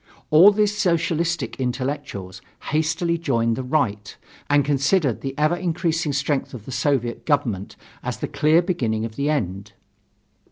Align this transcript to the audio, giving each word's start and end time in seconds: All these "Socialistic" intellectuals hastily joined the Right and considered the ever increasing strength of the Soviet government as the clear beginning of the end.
All 0.31 0.49
these 0.49 0.75
"Socialistic" 0.75 1.59
intellectuals 1.59 2.41
hastily 2.71 3.19
joined 3.19 3.55
the 3.55 3.61
Right 3.61 4.17
and 4.49 4.65
considered 4.65 5.21
the 5.21 5.37
ever 5.37 5.55
increasing 5.55 6.11
strength 6.11 6.55
of 6.55 6.65
the 6.65 6.71
Soviet 6.71 7.23
government 7.23 7.75
as 8.01 8.17
the 8.17 8.27
clear 8.27 8.63
beginning 8.63 9.05
of 9.05 9.15
the 9.15 9.29
end. 9.29 9.73